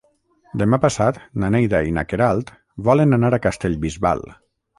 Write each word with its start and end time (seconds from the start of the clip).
Demà 0.61 0.77
passat 0.85 1.19
na 1.43 1.49
Neida 1.55 1.81
i 1.89 1.93
na 1.99 2.05
Queralt 2.13 2.49
volen 2.89 3.19
anar 3.19 3.31
a 3.39 3.43
Castellbisbal. 3.45 4.27